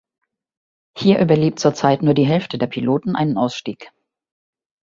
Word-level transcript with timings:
Hier 0.97 1.19
überlebt 1.19 1.59
zurzeit 1.59 2.01
nur 2.01 2.15
die 2.15 2.25
Hälfte 2.25 2.57
der 2.57 2.65
Piloten 2.65 3.15
einen 3.15 3.37
Ausstieg. 3.37 3.91